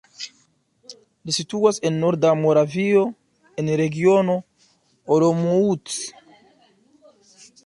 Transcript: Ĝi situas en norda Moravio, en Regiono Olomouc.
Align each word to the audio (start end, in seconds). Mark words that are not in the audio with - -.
Ĝi 1.25 1.35
situas 1.35 1.79
en 1.89 1.99
norda 2.05 2.31
Moravio, 2.39 3.03
en 3.63 3.71
Regiono 3.83 4.39
Olomouc. 5.17 5.97